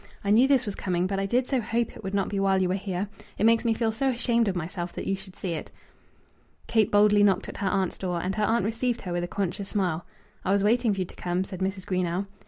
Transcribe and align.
I 0.23 0.31
knew 0.31 0.47
this 0.47 0.65
was 0.65 0.73
coming, 0.73 1.05
but 1.05 1.19
I 1.19 1.27
did 1.27 1.45
so 1.47 1.61
hope 1.61 1.95
it 1.95 2.03
would 2.03 2.15
not 2.15 2.27
be 2.27 2.39
while 2.39 2.59
you 2.59 2.69
were 2.69 2.73
here. 2.73 3.07
It 3.37 3.45
makes 3.45 3.63
me 3.63 3.75
feel 3.75 3.91
so 3.91 4.09
ashamed 4.09 4.47
of 4.47 4.55
myself 4.55 4.93
that 4.93 5.05
you 5.05 5.15
should 5.15 5.35
see 5.35 5.51
it." 5.53 5.71
Kate 6.65 6.89
boldly 6.91 7.21
knocked 7.21 7.47
at 7.49 7.57
her 7.57 7.69
aunt's 7.69 7.99
door, 7.99 8.19
and 8.19 8.33
her 8.33 8.43
aunt 8.45 8.65
received 8.65 9.01
her 9.01 9.13
with 9.13 9.23
a 9.23 9.27
conscious 9.27 9.69
smile. 9.69 10.07
"I 10.43 10.51
was 10.53 10.63
waiting 10.63 10.91
for 10.95 11.01
you 11.01 11.05
to 11.05 11.15
come," 11.15 11.43
said 11.43 11.59
Mrs. 11.59 11.85
Greenow. 11.85 12.25